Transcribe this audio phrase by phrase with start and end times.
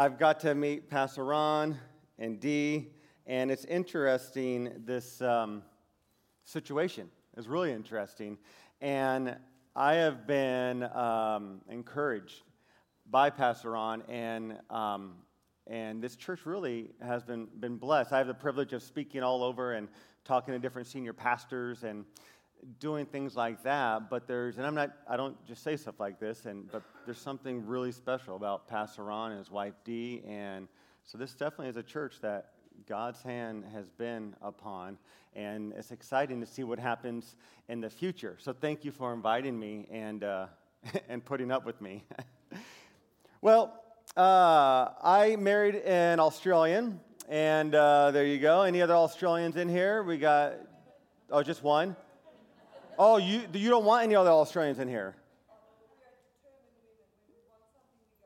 [0.00, 1.76] I've got to meet Pastor Ron
[2.18, 2.88] and Dee,
[3.26, 5.62] and it's interesting this um,
[6.46, 8.38] situation is really interesting.
[8.80, 9.36] And
[9.76, 12.44] I have been um, encouraged
[13.10, 15.16] by Pastor Ron, and, um,
[15.66, 18.14] and this church really has been, been blessed.
[18.14, 19.86] I have the privilege of speaking all over and
[20.24, 22.06] talking to different senior pastors and
[22.78, 24.10] doing things like that.
[24.10, 27.20] But there's, and I'm not, I don't just say stuff like this, and, but there's
[27.20, 30.22] something really special about Pastor Ron and his wife Dee.
[30.26, 30.68] And
[31.04, 32.52] so this definitely is a church that
[32.86, 34.98] God's hand has been upon,
[35.34, 37.36] and it's exciting to see what happens
[37.68, 38.36] in the future.
[38.40, 40.46] So thank you for inviting me and, uh,
[41.08, 42.04] and putting up with me.
[43.40, 43.82] well,
[44.16, 48.62] uh, I married an Australian, and uh, there you go.
[48.62, 50.02] Any other Australians in here?
[50.02, 50.54] We got,
[51.30, 51.96] oh, just one?
[53.02, 55.16] Oh, you, you don't want any other Australians in here?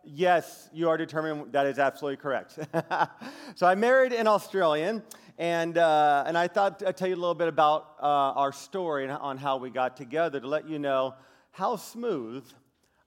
[0.03, 1.53] Yes, you are determined.
[1.53, 2.59] That is absolutely correct.
[3.55, 5.05] so I married an Australian,
[5.39, 9.09] and, uh, and I thought I'd tell you a little bit about uh, our story
[9.09, 11.15] on how we got together to let you know
[11.53, 12.45] how smooth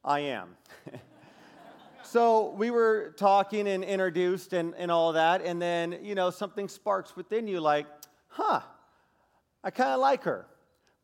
[0.06, 0.56] I am.
[2.02, 6.70] so we were talking and introduced and, and all that, and then, you know, something
[6.70, 7.88] sparks within you like,
[8.30, 8.62] huh,
[9.66, 10.48] I kind of like her.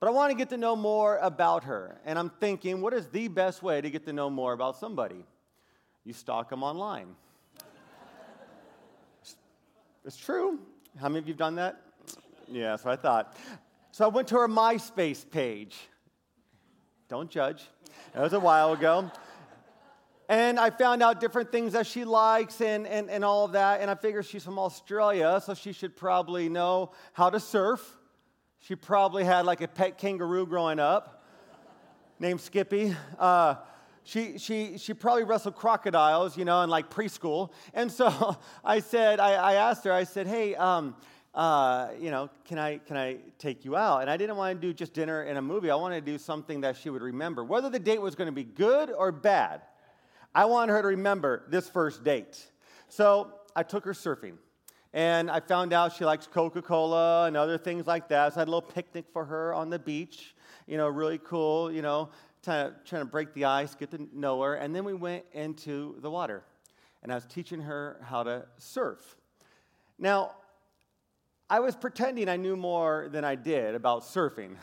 [0.04, 1.98] But I want to get to know more about her.
[2.04, 5.24] And I'm thinking, what is the best way to get to know more about somebody?
[6.04, 7.16] you stalk them online.
[10.04, 10.60] it's true.
[11.00, 11.82] How many of you have done that?
[12.50, 13.38] Yeah, that's what I thought.
[13.92, 15.78] So I went to her MySpace page.
[17.08, 17.64] Don't judge.
[18.12, 19.10] That was a while ago.
[20.28, 23.80] And I found out different things that she likes and, and, and all of that.
[23.80, 28.00] And I figured she's from Australia, so she should probably know how to surf.
[28.64, 31.22] She probably had like a pet kangaroo growing up
[32.18, 32.96] named Skippy.
[33.20, 33.56] Uh,
[34.06, 37.52] she, she, she probably wrestled crocodiles, you know, in like preschool.
[37.74, 40.96] And so I said, I, I asked her, I said, hey, um,
[41.36, 44.00] uh, you know, can I, can I take you out?
[44.00, 45.70] And I didn't want to do just dinner and a movie.
[45.70, 47.44] I wanted to do something that she would remember.
[47.44, 49.60] Whether the date was going to be good or bad,
[50.34, 52.50] I wanted her to remember this first date.
[52.88, 54.38] So I took her surfing.
[54.94, 58.34] And I found out she likes Coca Cola and other things like that.
[58.34, 60.36] So I had a little picnic for her on the beach,
[60.68, 62.10] you know, really cool, you know
[62.44, 65.24] trying to, trying to break the ice, get to know her, and then we went
[65.34, 66.44] into the water.
[67.02, 69.18] And I was teaching her how to surf.
[69.98, 70.32] Now,
[71.50, 74.56] I was pretending I knew more than I did about surfing.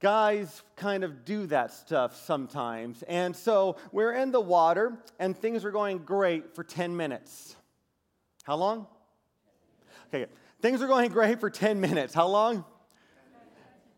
[0.00, 3.02] Guys kind of do that stuff sometimes.
[3.04, 7.56] And so we're in the water, and things are going great for 10 minutes.
[8.46, 8.86] How long?
[10.06, 10.30] Okay,
[10.62, 12.14] things are going great for 10 minutes.
[12.14, 12.64] How long?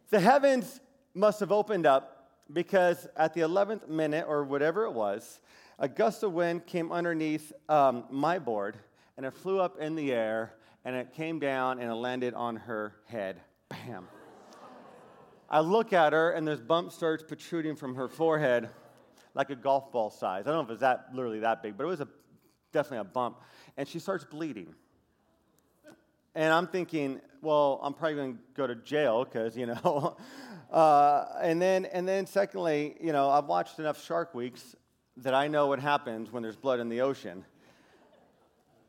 [0.09, 0.81] The heavens
[1.13, 5.41] must have opened up because at the 11th minute or whatever it was,
[5.79, 8.79] a gust of wind came underneath um, my board
[9.19, 12.57] and it flew up in the air and it came down and it landed on
[12.57, 13.43] her head.
[13.69, 14.09] Bam.
[15.51, 18.71] I look at her and there's bump starts protruding from her forehead
[19.35, 20.47] like a golf ball size.
[20.47, 22.09] I don't know if it's that literally that big, but it was a,
[22.73, 23.41] definitely a bump.
[23.77, 24.75] And she starts bleeding.
[26.35, 30.17] And I'm thinking, well, I'm probably going to go to jail because, you know,
[30.71, 34.77] Uh, and then, and then, secondly, you know, I've watched enough Shark Weeks
[35.19, 37.45] that I know what happens when there's blood in the ocean.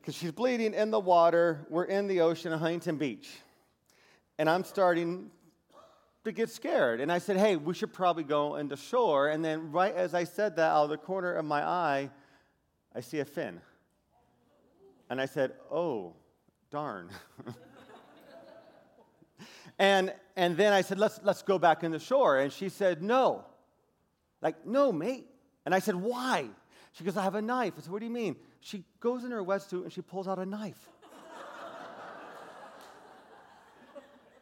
[0.02, 1.66] Because she's bleeding in the water.
[1.70, 3.30] We're in the ocean at Huntington Beach,
[4.38, 5.32] and I'm starting
[6.26, 7.00] to get scared.
[7.02, 10.24] And I said, "Hey, we should probably go into shore." And then, right as I
[10.24, 12.10] said that, out of the corner of my eye,
[12.96, 13.62] I see a fin.
[15.10, 16.14] And I said, "Oh,
[16.72, 17.10] darn."
[19.80, 22.38] And, and then I said, let's, let's go back in the shore.
[22.38, 23.46] And she said, no.
[24.42, 25.26] Like, no, mate.
[25.66, 26.50] And I said, why?
[26.92, 27.76] She goes, I have a knife.
[27.78, 28.36] I said, what do you mean?
[28.60, 30.90] She goes in her wetsuit and she pulls out a knife.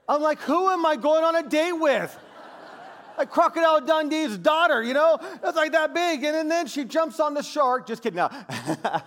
[0.10, 2.18] I'm like, who am I going on a date with?
[3.16, 5.20] Like Crocodile Dundee's daughter, you know?
[5.44, 6.24] It's like that big.
[6.24, 7.88] And then she jumps on the shark.
[7.88, 8.18] Just kidding.
[8.18, 8.30] Now,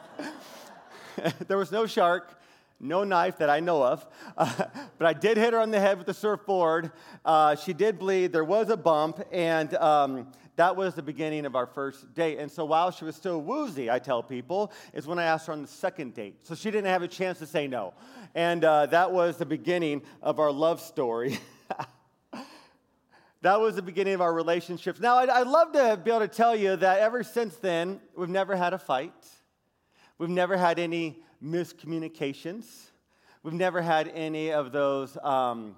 [1.49, 2.37] there was no shark
[2.81, 4.07] no knife that I know of,
[4.37, 6.91] but I did hit her on the head with the surfboard.
[7.25, 8.33] Uh, she did bleed.
[8.33, 12.39] There was a bump, and um, that was the beginning of our first date.
[12.39, 15.53] And so while she was still woozy, I tell people, is when I asked her
[15.53, 16.37] on the second date.
[16.43, 17.93] So she didn't have a chance to say no.
[18.35, 21.39] And uh, that was the beginning of our love story.
[23.43, 25.01] that was the beginning of our relationships.
[25.01, 28.29] Now, I'd, I'd love to be able to tell you that ever since then, we've
[28.29, 29.13] never had a fight.
[30.21, 32.67] We've never had any miscommunications.
[33.43, 35.77] We've never had any of those, um,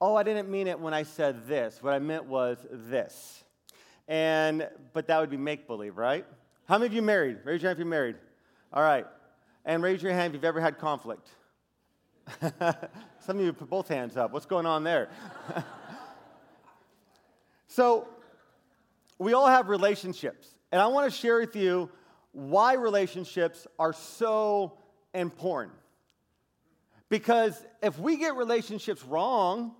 [0.00, 1.82] oh, I didn't mean it when I said this.
[1.82, 3.42] What I meant was this.
[4.06, 6.24] And, but that would be make believe, right?
[6.68, 7.38] How many of you married?
[7.42, 8.14] Raise your hand if you're married.
[8.72, 9.04] All right.
[9.64, 11.28] And raise your hand if you've ever had conflict.
[13.18, 14.30] Some of you put both hands up.
[14.30, 15.08] What's going on there?
[17.66, 18.06] so,
[19.18, 20.54] we all have relationships.
[20.70, 21.90] And I want to share with you
[22.36, 24.76] why relationships are so
[25.14, 25.74] important.
[27.08, 29.74] Because if we get relationships wrong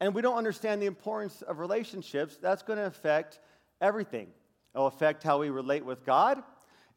[0.00, 3.38] and we don't understand the importance of relationships, that's going to affect
[3.80, 4.26] everything.
[4.74, 6.42] It will affect how we relate with God,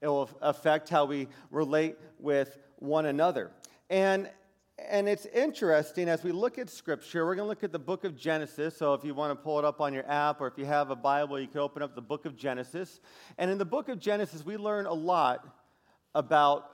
[0.02, 3.52] it will affect how we relate with one another.
[3.92, 4.32] And
[4.78, 8.04] and it's interesting as we look at scripture, we're going to look at the book
[8.04, 8.76] of Genesis.
[8.76, 10.90] So if you want to pull it up on your app or if you have
[10.90, 13.00] a Bible, you can open up the book of Genesis.
[13.38, 15.48] And in the book of Genesis, we learn a lot
[16.16, 16.70] about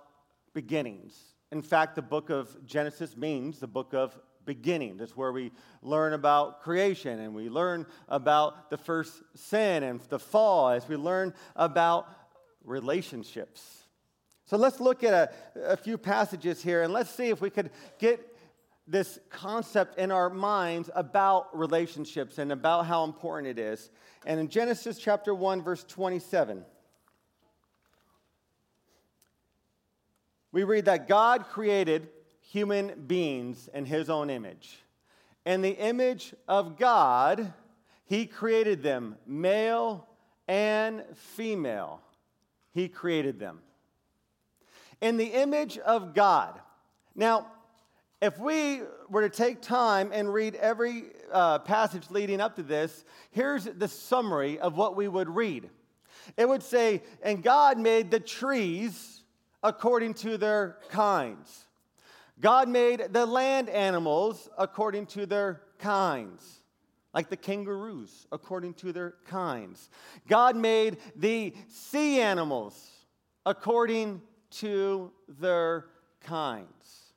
[0.53, 1.17] beginnings.
[1.51, 4.97] In fact, the book of Genesis means the book of beginning.
[4.97, 10.19] That's where we learn about creation and we learn about the first sin and the
[10.19, 12.07] fall as we learn about
[12.63, 13.83] relationships.
[14.49, 17.69] So let's look at a, a few passages here and let's see if we could
[17.99, 18.35] get
[18.87, 23.91] this concept in our minds about relationships and about how important it is.
[24.25, 26.65] And in Genesis chapter 1, verse 27,
[30.51, 32.09] we read that God created
[32.41, 34.79] human beings in his own image.
[35.45, 37.53] In the image of God,
[38.05, 40.07] he created them, male
[40.47, 42.01] and female.
[42.73, 43.59] He created them
[45.01, 46.59] in the image of God.
[47.15, 47.47] Now,
[48.21, 53.05] if we were to take time and read every uh, passage leading up to this,
[53.31, 55.69] here's the summary of what we would read.
[56.35, 59.21] It would say, And God made the trees
[59.63, 61.65] according to their kinds.
[62.41, 66.61] God made the land animals according to their kinds,
[67.13, 69.89] like the kangaroos according to their kinds.
[70.27, 72.89] God made the sea animals
[73.45, 75.85] according to their
[76.21, 77.13] kinds.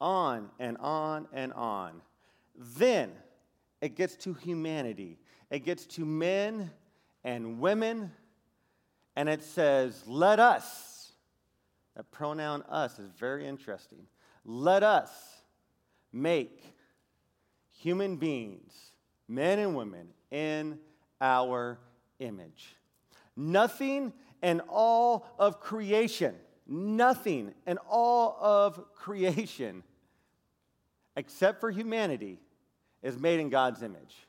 [0.00, 2.02] On and on and on.
[2.56, 3.12] Then
[3.80, 5.18] it gets to humanity,
[5.50, 6.70] it gets to men
[7.24, 8.12] and women,
[9.16, 11.12] and it says, Let us.
[11.94, 14.06] That pronoun us is very interesting.
[14.44, 15.10] Let us
[16.10, 16.74] make
[17.70, 18.72] human beings,
[19.28, 20.78] men and women, in
[21.20, 21.78] our
[22.18, 22.76] image.
[23.36, 24.12] Nothing
[24.42, 26.34] and all of creation,
[26.66, 29.82] nothing and all of creation,
[31.16, 32.38] except for humanity,
[33.02, 34.26] is made in God's image.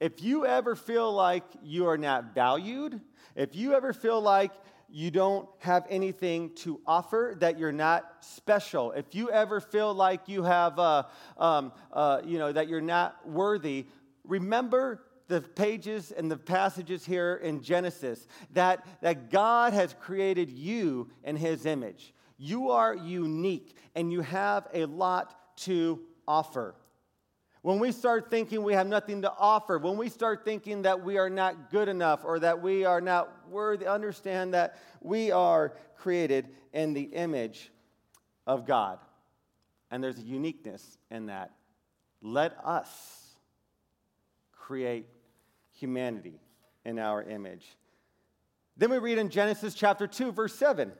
[0.00, 3.00] If you ever feel like you are not valued,
[3.36, 4.52] if you ever feel like
[4.90, 10.28] you don't have anything to offer, that you're not special, if you ever feel like
[10.28, 11.04] you have, uh,
[11.38, 13.86] um, uh, you know, that you're not worthy,
[14.24, 21.08] remember the pages and the passages here in Genesis that, that God has created you
[21.22, 22.12] in His image.
[22.36, 26.74] You are unique and you have a lot to offer.
[27.62, 31.16] When we start thinking we have nothing to offer, when we start thinking that we
[31.16, 36.48] are not good enough or that we are not worthy, understand that we are created
[36.74, 37.70] in the image
[38.46, 38.98] of God.
[39.90, 41.52] And there's a uniqueness in that.
[42.20, 42.90] Let us
[44.52, 45.06] create
[45.74, 46.40] humanity
[46.84, 47.64] in our image.
[48.76, 50.92] Then we read in Genesis chapter 2, verse 7.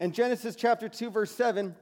[0.00, 1.74] In Genesis chapter 2, verse 7,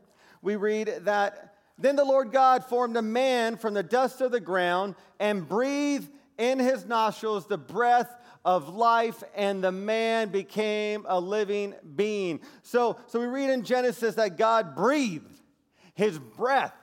[0.43, 4.41] we read that then the Lord God formed a man from the dust of the
[4.41, 11.19] ground and breathed in his nostrils the breath of life, and the man became a
[11.21, 12.41] living being.
[12.63, 15.41] So, so we read in Genesis that God breathed
[15.95, 16.75] his breath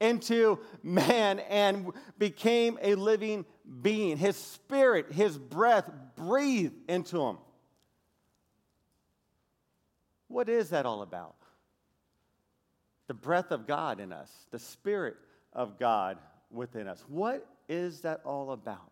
[0.00, 3.44] into man and became a living
[3.82, 4.16] being.
[4.16, 7.38] His spirit, his breath breathed into him.
[10.28, 11.36] What is that all about?
[13.08, 15.16] The breath of God in us, the spirit
[15.52, 16.18] of God
[16.50, 17.04] within us.
[17.08, 18.90] What is that all about?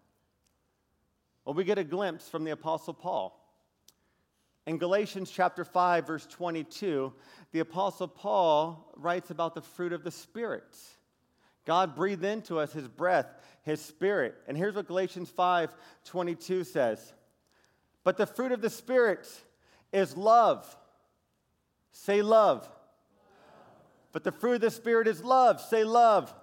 [1.45, 3.35] Well, we get a glimpse from the Apostle Paul.
[4.67, 7.13] In Galatians chapter 5, verse 22,
[7.53, 10.77] the Apostle Paul writes about the fruit of the Spirit.
[11.69, 13.27] God breathed into us his breath,
[13.61, 14.35] his spirit.
[14.49, 15.71] And here's what Galatians 5
[16.07, 17.13] 22 says
[18.05, 19.29] But the fruit of the Spirit
[19.93, 20.65] is love.
[21.93, 22.63] Say love.
[22.63, 22.71] love.
[24.13, 25.61] But the fruit of the Spirit is love.
[25.61, 26.25] Say love.
[26.25, 26.35] love.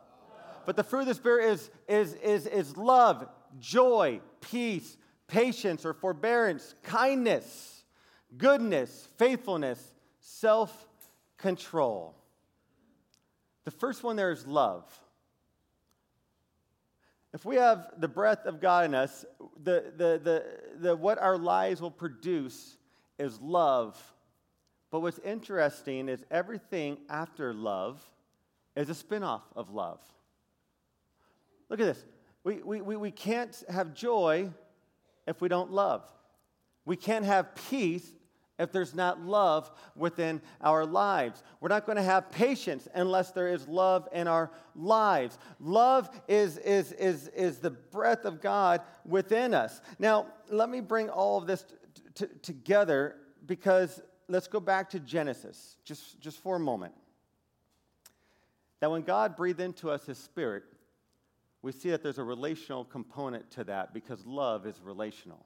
[0.68, 3.28] But the fruit of the Spirit is, is, is, is love,
[3.60, 7.84] joy, peace, patience or forbearance, kindness,
[8.38, 9.84] goodness, faithfulness,
[10.20, 10.88] self
[11.40, 12.16] control.
[13.64, 14.84] The first one there is love.
[17.36, 19.26] If we have the breath of God in us,
[19.62, 20.46] the, the, the,
[20.80, 22.78] the, what our lives will produce
[23.20, 24.02] is love.
[24.90, 28.02] But what's interesting is everything after love
[28.78, 30.00] is a spinoff of love.
[31.68, 32.06] Look at this.
[32.46, 34.50] We, we, we, we can't have joy
[35.28, 36.06] if we don't love.
[36.86, 38.10] We can't have peace
[38.58, 41.44] if there's not love within our lives.
[41.60, 45.38] We're not going to have patience unless there is love in our lives.
[45.60, 49.82] Love is, is, is, is the breath of God within us.
[50.00, 55.00] Now, let me bring all of this t- t- together because let's go back to
[55.00, 56.94] Genesis just, just for a moment.
[58.80, 60.64] That when God breathed into us his spirit,
[61.62, 65.46] we see that there's a relational component to that because love is relational.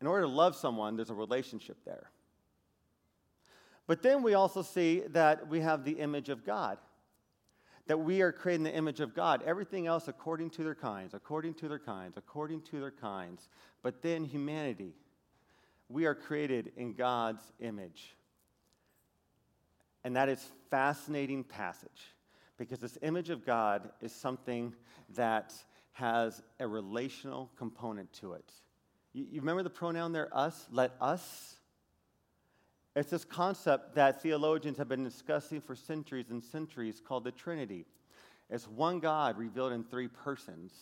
[0.00, 2.10] In order to love someone, there's a relationship there.
[3.86, 6.78] But then we also see that we have the image of God.
[7.86, 9.42] That we are creating the image of God.
[9.46, 13.48] Everything else according to their kinds, according to their kinds, according to their kinds.
[13.82, 14.94] But then humanity.
[15.88, 18.14] We are created in God's image.
[20.04, 22.14] And that is fascinating passage
[22.58, 24.74] because this image of God is something
[25.14, 25.54] that
[25.92, 28.52] has a relational component to it.
[29.12, 30.66] You, you remember the pronoun there, us?
[30.70, 31.56] Let us?
[32.96, 37.84] It's this concept that theologians have been discussing for centuries and centuries called the Trinity.
[38.50, 40.72] It's one God revealed in three persons.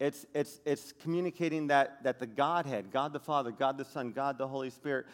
[0.00, 4.38] It's, it's, it's communicating that, that the Godhead, God the Father, God the Son, God
[4.38, 5.06] the Holy Spirit,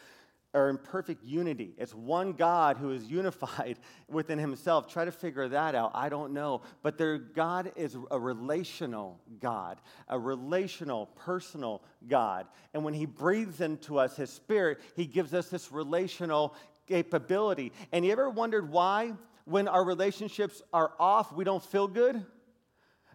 [0.52, 1.74] are in perfect unity.
[1.78, 3.78] It's one God who is unified
[4.08, 4.92] within himself.
[4.92, 5.92] Try to figure that out.
[5.94, 6.62] I don't know.
[6.82, 12.46] But their God is a relational God, a relational, personal God.
[12.74, 16.54] And when he breathes into us his spirit, he gives us this relational
[16.86, 17.72] capability.
[17.92, 19.12] And you ever wondered why,
[19.44, 22.24] when our relationships are off, we don't feel good?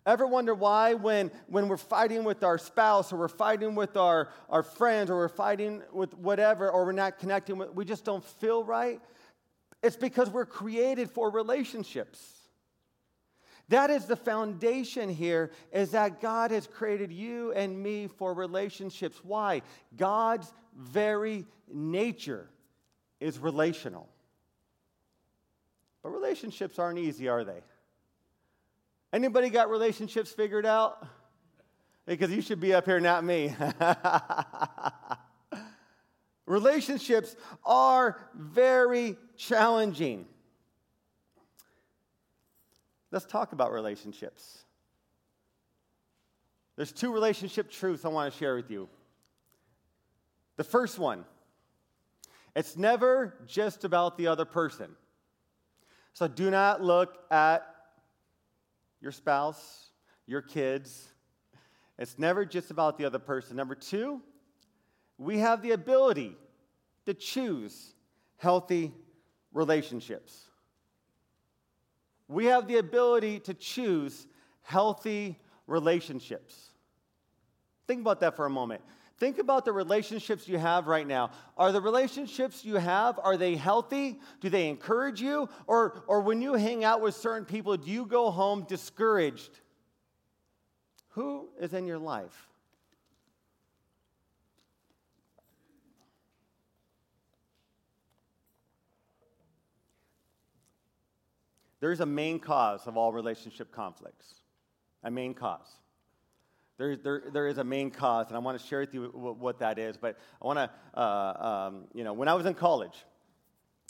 [0.05, 4.29] Ever wonder why, when, when we're fighting with our spouse or we're fighting with our,
[4.49, 8.23] our friends or we're fighting with whatever or we're not connecting with, we just don't
[8.23, 9.01] feel right?
[9.81, 12.19] It's because we're created for relationships.
[13.69, 19.19] That is the foundation here, is that God has created you and me for relationships.
[19.23, 19.63] Why?
[19.97, 22.47] God's very nature
[23.19, 24.07] is relational.
[26.03, 27.61] But relationships aren't easy, are they?
[29.13, 31.05] Anybody got relationships figured out?
[32.05, 33.55] Because you should be up here, not me.
[36.45, 37.35] relationships
[37.65, 40.25] are very challenging.
[43.11, 44.65] Let's talk about relationships.
[46.75, 48.89] There's two relationship truths I want to share with you.
[50.57, 51.25] The first one
[52.55, 54.95] it's never just about the other person.
[56.13, 57.74] So do not look at
[59.05, 59.91] your spouse,
[60.25, 61.09] your kids.
[61.99, 63.55] It's never just about the other person.
[63.55, 64.19] Number two,
[65.19, 66.35] we have the ability
[67.05, 67.93] to choose
[68.37, 68.91] healthy
[69.53, 70.45] relationships.
[72.27, 74.25] We have the ability to choose
[74.63, 76.71] healthy relationships.
[77.85, 78.81] Think about that for a moment.
[79.17, 81.31] Think about the relationships you have right now.
[81.57, 84.19] Are the relationships you have, are they healthy?
[84.41, 85.47] Do they encourage you?
[85.67, 89.51] Or, or when you hang out with certain people, do you go home discouraged?
[91.09, 92.49] Who is in your life?
[101.79, 104.41] There's a main cause of all relationship conflicts.
[105.03, 105.71] A main cause.
[106.77, 109.59] There, there, there is a main cause, and I want to share with you what,
[109.59, 109.95] that is.
[109.95, 113.05] But I want to, uh, um, you know, when I was in college,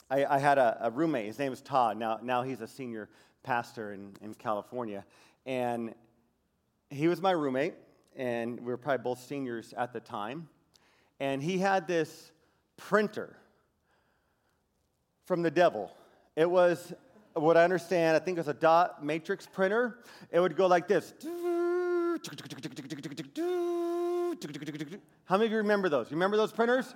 [0.09, 1.25] I, I had a, a, roommate.
[1.25, 1.97] His name is Todd.
[1.97, 3.09] Now, now he's a senior
[3.41, 5.03] pastor in, in California.
[5.47, 5.95] And
[6.91, 7.73] he was my roommate,
[8.15, 10.47] and we were probably both seniors at the time.
[11.19, 12.31] And he had this
[12.77, 13.35] printer
[15.25, 15.91] from the devil.
[16.35, 16.93] It was,
[17.33, 19.97] what I understand, I think it was a dot matrix printer.
[20.31, 21.13] It would go like this.
[25.25, 26.11] How many of you remember those?
[26.11, 26.93] Remember those printers?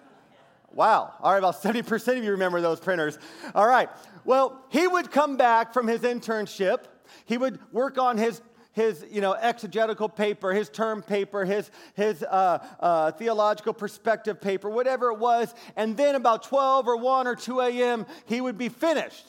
[0.71, 1.13] Wow.
[1.21, 3.17] All right, about 70% of you remember those printers.
[3.55, 3.89] All right.
[4.25, 6.85] Well, he would come back from his internship.
[7.25, 12.21] He would work on his his you know exegetical paper his term paper his his
[12.21, 17.35] uh, uh, theological perspective paper whatever it was and then about 12 or 1 or
[17.35, 19.25] 2 a.m he would be finished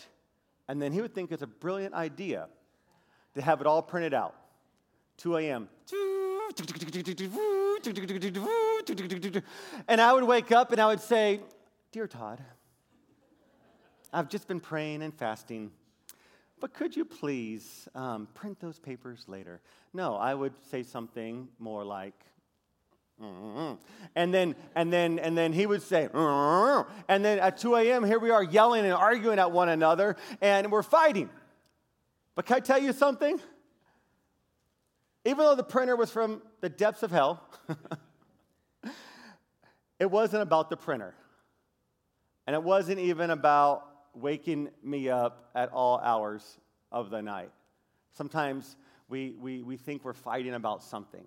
[0.69, 2.49] and then he would think it's a brilliant idea
[3.35, 4.35] to have it all printed out
[5.21, 5.69] 2 a.m.
[9.87, 11.41] And I would wake up and I would say,
[11.93, 12.43] Dear Todd,
[14.13, 15.73] I've just been praying and fasting,
[16.59, 19.61] but could you please um, print those papers later?
[19.93, 22.15] No, I would say something more like.
[24.17, 28.19] And then, and then, and then he would say, and then at 2 a.m., here
[28.19, 31.29] we are yelling and arguing at one another, and we're fighting.
[32.35, 33.39] But can I tell you something?
[35.25, 37.47] Even though the printer was from the depths of hell,
[39.99, 41.15] it wasn't about the printer.
[42.47, 46.59] And it wasn't even about waking me up at all hours
[46.91, 47.51] of the night.
[48.13, 48.77] Sometimes
[49.09, 51.27] we, we, we think we're fighting about something.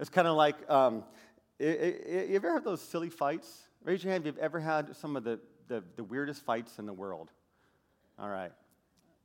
[0.00, 1.04] It's kind of like, um,
[1.58, 1.64] it,
[2.06, 3.68] it, you ever had those silly fights?
[3.84, 5.38] Raise your hand if you've ever had some of the,
[5.68, 7.30] the, the weirdest fights in the world.
[8.18, 8.52] All right.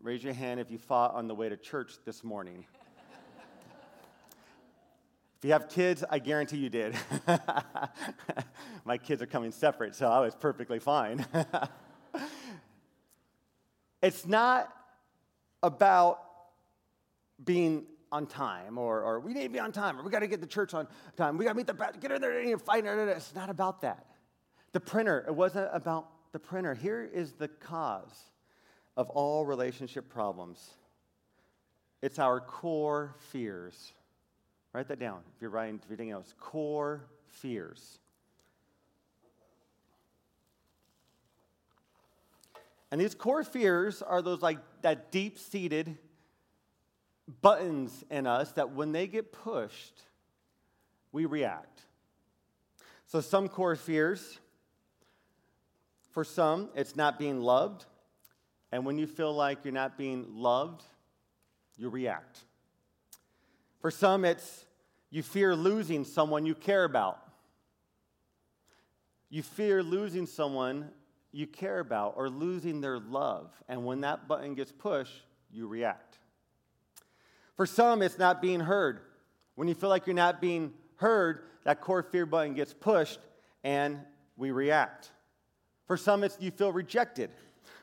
[0.02, 2.66] Raise your hand if you fought on the way to church this morning.
[5.38, 6.96] If you have kids, I guarantee you did.
[8.86, 11.28] My kids are coming separate, so I was perfectly fine.
[14.02, 14.74] it's not
[15.62, 16.24] about
[17.44, 20.28] being on time or, or we need to be on time or we got to
[20.28, 21.38] get the church on time.
[21.38, 22.86] We got to meet the, get in there and fight.
[22.86, 23.10] It.
[23.10, 24.08] It's not about that.
[24.72, 26.74] The printer, it wasn't about the printer.
[26.74, 28.32] Here is the cause
[28.96, 30.72] of all relationship problems
[32.02, 33.94] it's our core fears.
[34.78, 36.36] Write that down if you're writing anything else.
[36.40, 37.98] Core fears.
[42.92, 45.98] And these core fears are those like that deep seated
[47.42, 50.04] buttons in us that when they get pushed,
[51.12, 51.82] we react.
[53.08, 54.38] So, some core fears,
[56.12, 57.84] for some, it's not being loved.
[58.72, 60.84] And when you feel like you're not being loved,
[61.78, 62.42] you react.
[63.82, 64.66] For some, it's
[65.10, 67.20] you fear losing someone you care about.
[69.30, 70.90] You fear losing someone
[71.32, 73.52] you care about or losing their love.
[73.68, 76.20] And when that button gets pushed, you react.
[77.56, 79.02] For some, it's not being heard.
[79.56, 83.20] When you feel like you're not being heard, that core fear button gets pushed
[83.64, 84.00] and
[84.36, 85.12] we react.
[85.86, 87.32] For some, it's you feel rejected.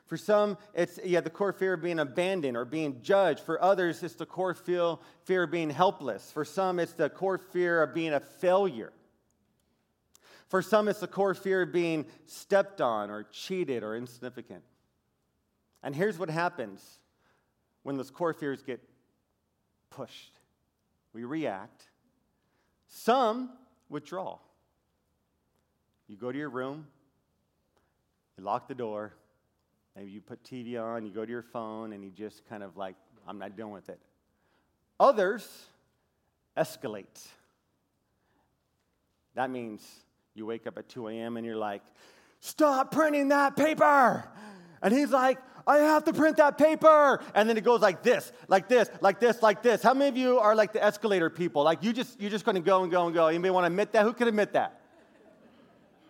[0.07, 3.41] For some, it's yeah, the core fear of being abandoned or being judged.
[3.41, 6.31] For others, it's the core feel, fear of being helpless.
[6.31, 8.93] For some, it's the core fear of being a failure.
[10.49, 14.63] For some, it's the core fear of being stepped on or cheated or insignificant.
[15.83, 16.99] And here's what happens
[17.83, 18.81] when those core fears get
[19.91, 20.39] pushed
[21.15, 21.85] we react.
[22.89, 23.51] Some
[23.89, 24.39] withdraw.
[26.09, 26.87] You go to your room,
[28.37, 29.15] you lock the door,
[29.97, 32.77] maybe you put TV on, you go to your phone, and you just kind of
[32.77, 34.01] like, I'm not dealing with it.
[35.01, 35.67] Others
[36.57, 37.27] escalate.
[39.35, 39.85] That means
[40.35, 41.37] you wake up at 2 a.m.
[41.37, 41.83] and you're like,
[42.41, 44.29] stop printing that paper.
[44.83, 47.23] And he's like, I have to print that paper.
[47.35, 49.83] And then it goes like this, like this, like this, like this.
[49.83, 51.63] How many of you are like the escalator people?
[51.63, 53.29] Like you just you're just gonna go and go and go.
[53.29, 54.03] Anybody want to admit that?
[54.03, 54.81] Who can admit that?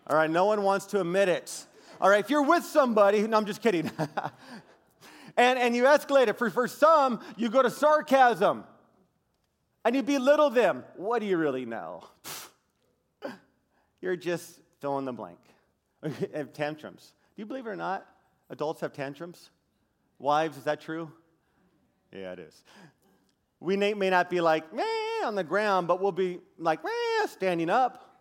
[0.07, 1.67] All right, no one wants to admit it.
[2.01, 3.91] All right, if you're with somebody, no, I'm just kidding.
[5.37, 6.39] and, and you escalate it.
[6.39, 8.65] For, for some, you go to sarcasm
[9.85, 10.85] and you belittle them.
[10.97, 12.05] What do you really know?
[14.01, 15.39] You're just fill in the blank.
[16.55, 17.13] tantrums.
[17.37, 18.07] Do you believe it or not?
[18.51, 19.51] Adults have tantrums.
[20.19, 21.11] Wives, is that true?
[22.13, 22.63] Yeah, it is.
[23.61, 24.83] We may not be like, meh,
[25.25, 28.14] on the ground, but we'll be like, meh, standing up.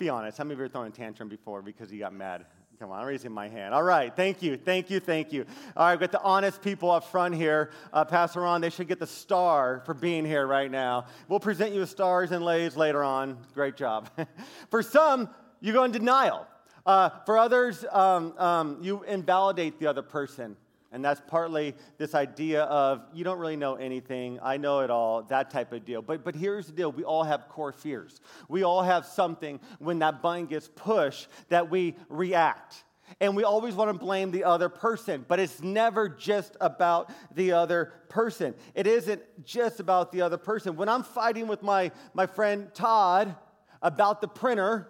[0.00, 2.46] Be honest, how many of you have thrown a tantrum before because you got mad?
[2.78, 3.74] Come on, I'm raising my hand.
[3.74, 5.44] All right, thank you, thank you, thank you.
[5.76, 7.70] All right, we've got the honest people up front here.
[7.92, 11.04] Uh, Pastor Ron, they should get the star for being here right now.
[11.28, 13.36] We'll present you with stars and lays later on.
[13.52, 14.08] Great job.
[14.70, 15.28] for some,
[15.60, 16.46] you go in denial.
[16.86, 20.56] Uh, for others, um, um, you invalidate the other person.
[20.92, 25.22] And that's partly this idea of you don't really know anything, I know it all,
[25.24, 26.02] that type of deal.
[26.02, 28.20] But, but here's the deal we all have core fears.
[28.48, 32.84] We all have something when that button gets pushed that we react.
[33.20, 37.52] And we always want to blame the other person, but it's never just about the
[37.52, 38.54] other person.
[38.74, 40.76] It isn't just about the other person.
[40.76, 43.34] When I'm fighting with my, my friend Todd
[43.82, 44.88] about the printer,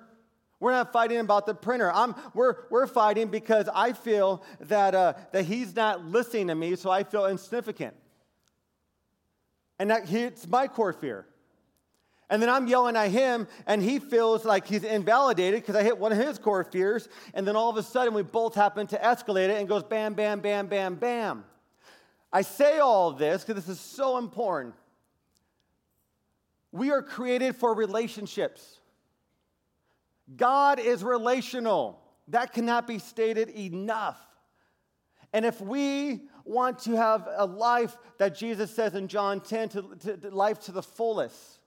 [0.61, 1.91] we're not fighting about the printer.
[1.91, 6.77] I'm, we're, we're fighting because I feel that, uh, that he's not listening to me,
[6.77, 7.95] so I feel insignificant.
[9.79, 11.27] And that it's my core fear.
[12.29, 15.99] And then I'm yelling at him, and he feels like he's invalidated because I hit
[15.99, 17.09] one of his core fears.
[17.33, 20.15] And then all of a sudden, we both happen to escalate it and goes bam,
[20.15, 21.45] bam, bam, bam, bam.
[22.33, 24.75] I say all this because this is so important.
[26.71, 28.80] We are created for relationships.
[30.37, 32.01] God is relational.
[32.29, 34.19] That cannot be stated enough.
[35.33, 39.97] And if we want to have a life that Jesus says in John 10, to,
[40.01, 41.61] to, to life to the fullest,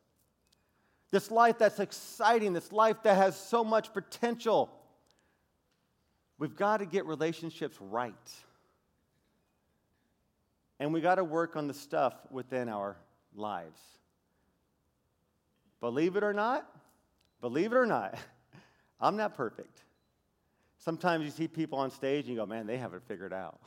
[1.11, 4.69] this life that's exciting, this life that has so much potential,
[6.39, 8.13] we've got to get relationships right.
[10.79, 12.97] And we got to work on the stuff within our
[13.35, 13.79] lives.
[15.79, 16.67] Believe it or not,
[17.41, 18.17] believe it or not,
[19.03, 19.83] I'm not perfect.
[20.77, 23.59] Sometimes you see people on stage and you go, man, they have it figured out.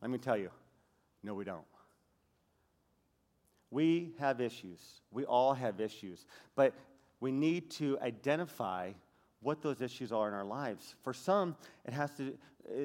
[0.00, 0.50] Let me tell you,
[1.22, 1.64] no, we don't.
[3.70, 4.80] We have issues.
[5.10, 6.24] We all have issues.
[6.54, 6.74] But
[7.20, 8.92] we need to identify
[9.40, 10.94] what those issues are in our lives.
[11.02, 12.38] For some, it has to,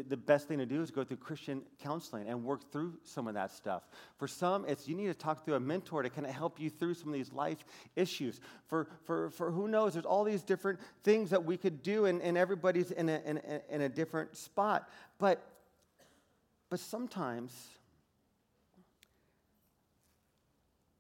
[0.08, 3.34] the best thing to do is go through Christian counseling and work through some of
[3.34, 3.84] that stuff.
[4.18, 6.70] For some, it's you need to talk through a mentor to kind of help you
[6.70, 7.66] through some of these life
[7.96, 8.40] issues.
[8.68, 12.22] For, for, for who knows, there's all these different things that we could do, and,
[12.22, 14.90] and everybody's in a, in, a, in a different spot.
[15.20, 15.46] But,
[16.70, 17.52] but sometimes,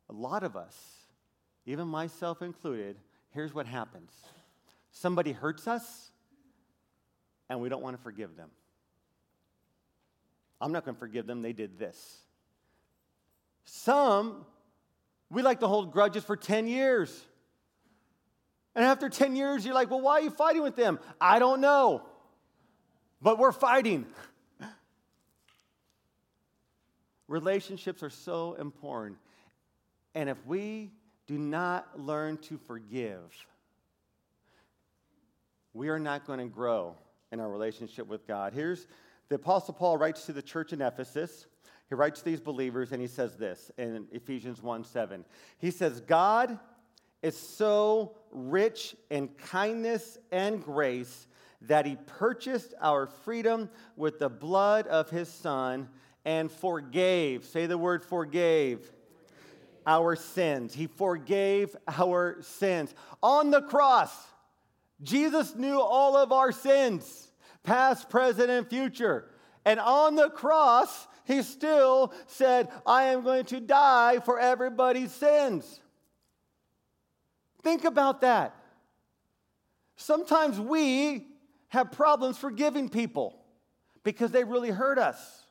[0.10, 0.76] a lot of us,
[1.66, 2.98] even myself included,
[3.32, 4.12] here's what happens
[4.92, 6.12] Somebody hurts us,
[7.50, 8.50] and we don't want to forgive them.
[10.64, 12.22] I'm not going to forgive them, they did this.
[13.66, 14.46] Some,
[15.30, 17.26] we like to hold grudges for 10 years.
[18.74, 21.00] And after 10 years, you're like, well, why are you fighting with them?
[21.20, 22.04] I don't know.
[23.22, 24.06] But we're fighting.
[27.28, 29.20] Relationships are so important.
[30.16, 30.92] And if we
[31.28, 33.20] do not learn to forgive,
[35.74, 36.96] we are not going to grow
[37.34, 38.54] in our relationship with God.
[38.54, 38.88] Here's
[39.34, 41.48] the Apostle Paul writes to the church in Ephesus.
[41.90, 45.26] He writes to these believers and he says this in Ephesians 1 7.
[45.58, 46.60] He says, God
[47.24, 51.26] is so rich in kindness and grace
[51.62, 55.90] that he purchased our freedom with the blood of his son
[56.26, 57.44] and forgave.
[57.44, 58.88] Say the word forgave.
[59.88, 60.76] Our sins.
[60.76, 62.94] He forgave our sins.
[63.24, 64.16] On the cross,
[65.02, 67.32] Jesus knew all of our sins,
[67.64, 69.26] past, present, and future.
[69.66, 75.80] And on the cross, he still said, I am going to die for everybody's sins.
[77.62, 78.56] Think about that.
[79.96, 81.28] Sometimes we
[81.70, 83.40] have problems forgiving people
[84.04, 85.44] because they really hurt us.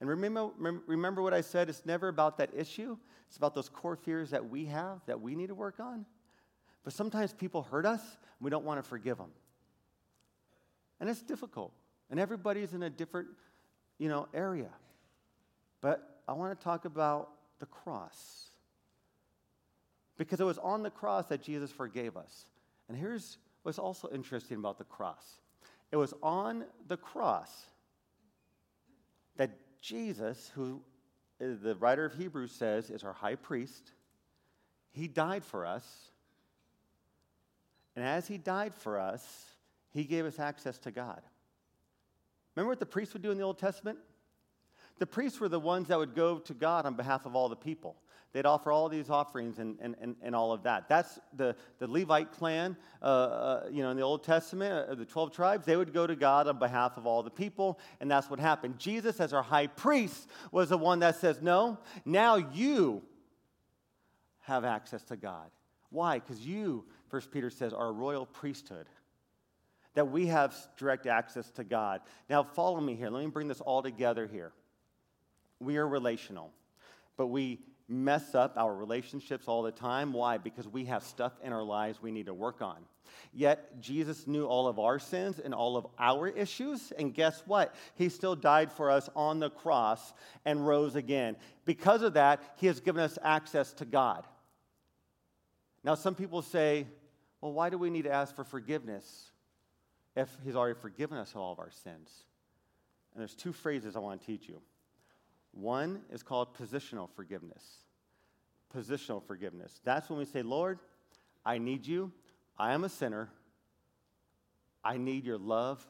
[0.00, 0.50] And remember,
[0.86, 1.68] remember what I said?
[1.68, 5.34] It's never about that issue, it's about those core fears that we have that we
[5.34, 6.06] need to work on.
[6.84, 9.30] But sometimes people hurt us, and we don't want to forgive them.
[11.00, 11.72] And it's difficult.
[12.10, 13.28] And everybody's in a different,
[13.98, 14.70] you know, area.
[15.80, 18.50] But I want to talk about the cross.
[20.16, 22.46] Because it was on the cross that Jesus forgave us.
[22.88, 25.40] And here's what's also interesting about the cross.
[25.92, 27.50] It was on the cross
[29.36, 30.80] that Jesus, who
[31.40, 33.92] uh, the writer of Hebrews says is our high priest,
[34.90, 36.10] he died for us
[37.98, 39.47] and as he died for us,
[39.92, 41.22] he gave us access to God.
[42.54, 43.98] Remember what the priests would do in the Old Testament?
[44.98, 47.56] The priests were the ones that would go to God on behalf of all the
[47.56, 47.96] people.
[48.32, 50.88] They'd offer all these offerings and, and, and, and all of that.
[50.88, 55.06] That's the, the Levite clan, uh, uh, you know, in the Old Testament, uh, the
[55.06, 58.28] 12 tribes, they would go to God on behalf of all the people, and that's
[58.28, 58.78] what happened.
[58.78, 63.02] Jesus, as our high priest, was the one that says, No, now you
[64.40, 65.50] have access to God.
[65.90, 66.18] Why?
[66.18, 68.86] Because you First Peter says, our royal priesthood,
[69.94, 72.00] that we have direct access to God.
[72.28, 73.10] Now, follow me here.
[73.10, 74.52] Let me bring this all together here.
[75.60, 76.52] We are relational,
[77.16, 80.12] but we mess up our relationships all the time.
[80.12, 80.38] Why?
[80.38, 82.76] Because we have stuff in our lives we need to work on.
[83.32, 86.92] Yet, Jesus knew all of our sins and all of our issues.
[86.92, 87.74] And guess what?
[87.94, 90.12] He still died for us on the cross
[90.44, 91.36] and rose again.
[91.64, 94.26] Because of that, He has given us access to God.
[95.82, 96.86] Now, some people say,
[97.40, 99.30] well, why do we need to ask for forgiveness
[100.18, 102.24] if He's already forgiven us all of our sins?
[103.14, 104.60] And there's two phrases I want to teach you.
[105.52, 107.64] One is called positional forgiveness.
[108.76, 109.80] Positional forgiveness.
[109.84, 110.80] That's when we say, Lord,
[111.44, 112.12] I need you.
[112.58, 113.30] I am a sinner.
[114.84, 115.86] I need your love,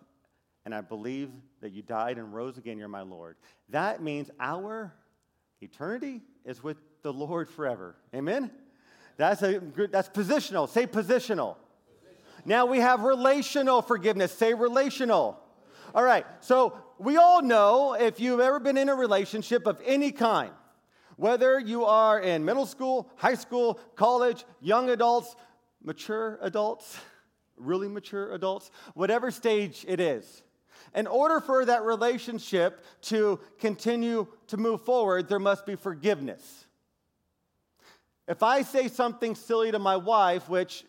[0.65, 2.79] and I believe that you died and rose again.
[2.79, 3.37] You're my Lord.
[3.69, 4.93] That means our
[5.61, 7.97] eternity is with the Lord forever.
[8.15, 8.51] Amen?
[9.17, 9.61] That's, a,
[9.91, 10.69] that's positional.
[10.69, 11.57] Say positional.
[12.49, 14.33] Now we have relational forgiveness.
[14.33, 15.39] Say relational.
[15.95, 20.11] All right, so we all know if you've ever been in a relationship of any
[20.13, 20.51] kind,
[21.17, 25.37] whether you are in middle school, high school, college, young adults,
[25.85, 26.99] mature adults,
[27.59, 30.43] really mature adults, whatever stage it is,
[30.95, 36.65] In order for that relationship to continue to move forward, there must be forgiveness.
[38.27, 40.87] If I say something silly to my wife, which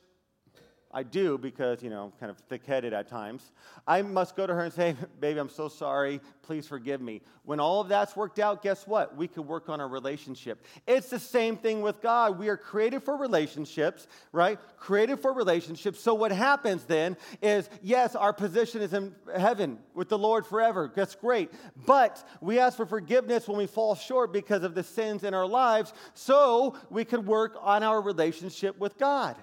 [0.92, 3.52] I do because, you know, I'm kind of thick headed at times.
[3.86, 6.20] I must go to her and say, Baby, I'm so sorry.
[6.42, 7.22] Please forgive me.
[7.44, 9.16] When all of that's worked out, guess what?
[9.16, 10.66] We could work on our relationship.
[10.88, 12.40] It's the same thing with God.
[12.40, 14.60] We are created for relationships, right?
[14.78, 16.00] Created for relationships.
[16.00, 20.92] So what happens then is, yes, our position is in heaven with the Lord forever.
[20.96, 21.52] That's great.
[21.86, 25.48] But we ask for forgiveness when we fall short because of the sins in our
[25.48, 29.36] lives so we could work on our relationship with God.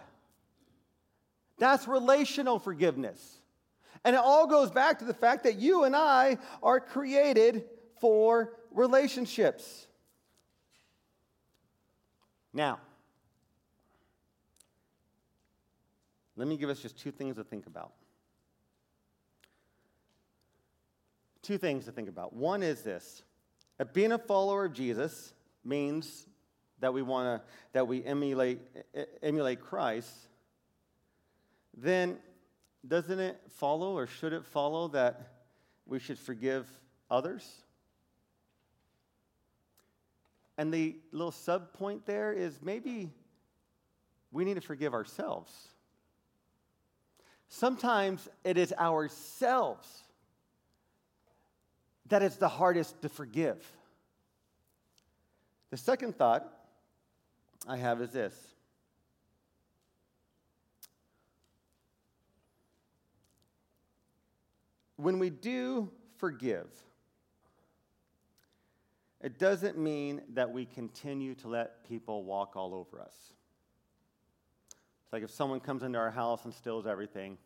[1.58, 3.40] That's relational forgiveness.
[4.04, 7.64] And it all goes back to the fact that you and I are created
[8.00, 9.86] for relationships.
[12.52, 12.78] Now,
[16.36, 17.92] let me give us just two things to think about.
[21.42, 22.32] Two things to think about.
[22.32, 23.22] One is this
[23.78, 26.26] that being a follower of Jesus means
[26.80, 28.60] that we want to that we emulate
[29.22, 30.28] emulate Christ
[31.76, 32.18] then
[32.86, 35.32] doesn't it follow or should it follow that
[35.86, 36.66] we should forgive
[37.10, 37.48] others?
[40.58, 43.10] And the little sub point there is maybe
[44.32, 45.52] we need to forgive ourselves.
[47.48, 50.02] Sometimes it is ourselves
[52.08, 53.64] that is the hardest to forgive.
[55.70, 56.46] The second thought
[57.66, 58.34] I have is this
[64.96, 66.66] when we do forgive,
[69.20, 73.14] it doesn't mean that we continue to let people walk all over us.
[75.04, 77.38] It's like if someone comes into our house and steals everything,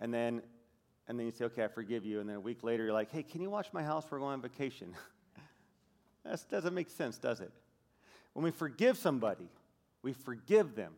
[0.00, 0.42] and then
[1.06, 3.12] and then you say, okay, I forgive you, and then a week later you're like,
[3.12, 4.06] hey, can you watch my house?
[4.10, 4.94] We're going on vacation.
[6.24, 7.52] that doesn't make sense, does it?
[8.32, 9.50] When we forgive somebody,
[10.02, 10.94] we forgive them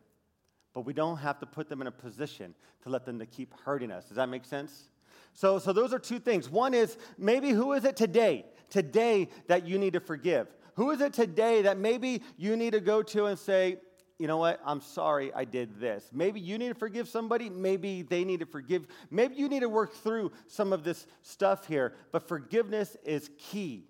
[0.77, 3.51] but we don't have to put them in a position to let them to keep
[3.65, 4.05] hurting us.
[4.05, 4.91] Does that make sense?
[5.33, 6.51] So, so those are two things.
[6.51, 10.45] One is maybe who is it today, today that you need to forgive?
[10.75, 13.77] Who is it today that maybe you need to go to and say,
[14.19, 16.11] you know what, I'm sorry I did this.
[16.13, 17.49] Maybe you need to forgive somebody.
[17.49, 18.85] Maybe they need to forgive.
[19.09, 21.95] Maybe you need to work through some of this stuff here.
[22.11, 23.87] But forgiveness is key.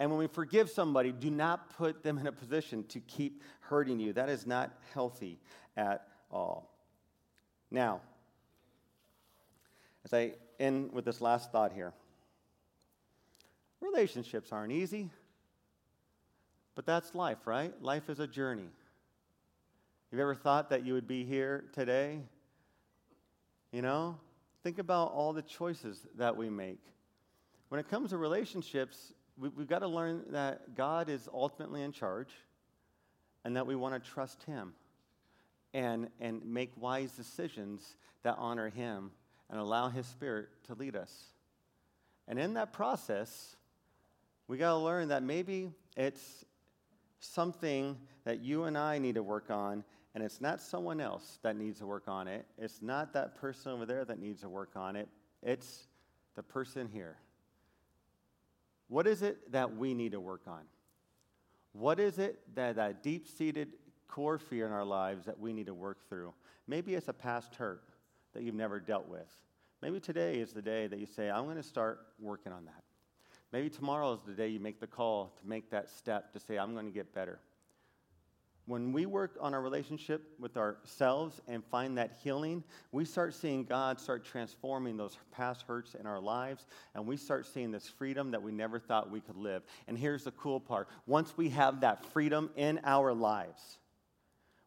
[0.00, 3.98] And when we forgive somebody, do not put them in a position to keep hurting
[3.98, 4.12] you.
[4.12, 5.40] That is not healthy
[5.76, 6.70] at all.
[7.70, 8.00] Now,
[10.04, 11.92] as I end with this last thought here,
[13.80, 15.10] relationships aren't easy,
[16.74, 17.72] but that's life, right?
[17.82, 18.70] Life is a journey.
[20.10, 22.20] Have you ever thought that you would be here today?
[23.72, 24.16] You know,
[24.62, 26.80] think about all the choices that we make.
[27.68, 31.92] When it comes to relationships, we, have got to learn that God is ultimately in
[31.92, 32.30] charge
[33.44, 34.74] and that we want to trust Him
[35.72, 39.10] and, and make wise decisions that honor Him
[39.50, 41.12] and allow His Spirit to lead us.
[42.26, 43.56] And in that process,
[44.48, 46.44] we got to learn that maybe it's
[47.20, 51.56] something that you and I need to work on, and it's not someone else that
[51.56, 52.44] needs to work on it.
[52.58, 55.08] It's not that person over there that needs to work on it.
[55.42, 55.86] It's
[56.34, 57.16] the person here.
[58.88, 60.62] What is it that we need to work on?
[61.72, 63.68] What is it that that deep seated
[64.08, 66.32] core fear in our lives that we need to work through?
[66.66, 67.82] Maybe it's a past hurt
[68.34, 69.28] that you've never dealt with.
[69.82, 72.82] Maybe today is the day that you say, I'm going to start working on that.
[73.52, 76.58] Maybe tomorrow is the day you make the call to make that step to say,
[76.58, 77.38] I'm going to get better.
[78.68, 83.64] When we work on our relationship with ourselves and find that healing, we start seeing
[83.64, 88.30] God start transforming those past hurts in our lives, and we start seeing this freedom
[88.32, 89.62] that we never thought we could live.
[89.86, 93.78] And here's the cool part once we have that freedom in our lives,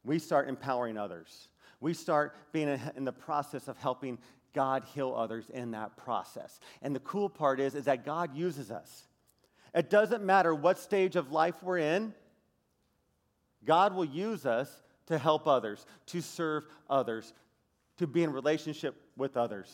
[0.04, 1.50] we start empowering others.
[1.80, 4.18] We start being in the process of helping
[4.56, 6.60] God heal others in that process.
[6.82, 9.04] And the cool part is, is that God uses us.
[9.76, 12.16] It doesn't matter what stage of life we're in,
[13.66, 17.34] God will use us to help others, to serve others,
[17.98, 19.74] to be in relationship with others.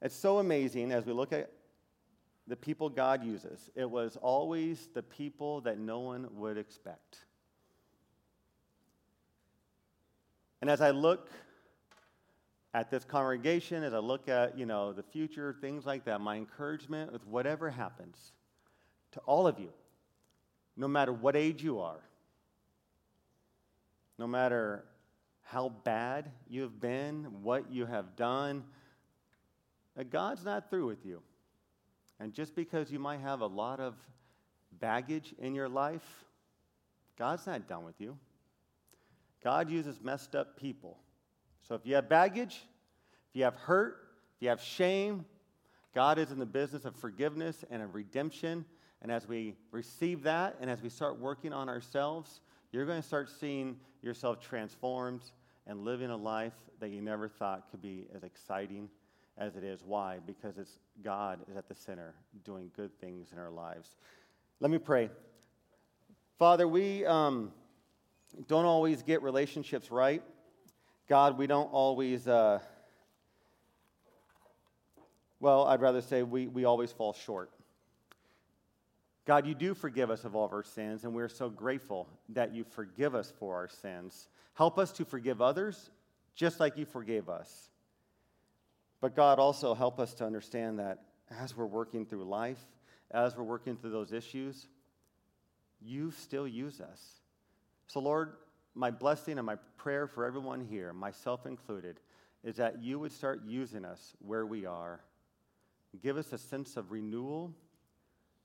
[0.00, 1.50] It's so amazing as we look at
[2.46, 3.70] the people God uses.
[3.74, 7.18] It was always the people that no one would expect.
[10.60, 11.28] And as I look
[12.74, 16.36] at this congregation, as I look at, you know, the future, things like that, my
[16.36, 18.32] encouragement with whatever happens
[19.12, 19.70] to all of you
[20.78, 22.00] no matter what age you are,
[24.16, 24.84] no matter
[25.42, 28.62] how bad you have been, what you have done,
[29.96, 31.20] that God's not through with you.
[32.20, 33.94] And just because you might have a lot of
[34.80, 36.24] baggage in your life,
[37.18, 38.16] God's not done with you.
[39.42, 40.98] God uses messed up people.
[41.66, 42.62] So if you have baggage,
[43.30, 43.96] if you have hurt,
[44.36, 45.24] if you have shame,
[45.94, 48.64] God is in the business of forgiveness and of redemption.
[49.02, 52.40] And as we receive that and as we start working on ourselves,
[52.72, 55.22] you're going to start seeing yourself transformed
[55.66, 58.88] and living a life that you never thought could be as exciting
[59.36, 59.82] as it is.
[59.84, 60.18] Why?
[60.26, 63.96] Because it's God is at the center doing good things in our lives.
[64.60, 65.10] Let me pray.
[66.38, 67.52] Father, we um,
[68.46, 70.22] don't always get relationships right.
[71.08, 72.58] God, we don't always, uh,
[75.40, 77.50] well, I'd rather say we, we always fall short.
[79.28, 82.54] God, you do forgive us of all of our sins, and we're so grateful that
[82.54, 84.26] you forgive us for our sins.
[84.54, 85.90] Help us to forgive others
[86.34, 87.68] just like you forgave us.
[89.02, 92.64] But God, also help us to understand that as we're working through life,
[93.10, 94.66] as we're working through those issues,
[95.82, 97.20] you still use us.
[97.86, 98.32] So, Lord,
[98.74, 102.00] my blessing and my prayer for everyone here, myself included,
[102.42, 105.00] is that you would start using us where we are.
[106.02, 107.52] Give us a sense of renewal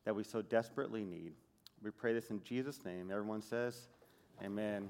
[0.06, 1.34] that we so desperately need.
[1.82, 3.10] We pray this in Jesus' name.
[3.12, 3.88] Everyone says,
[4.44, 4.90] Amen.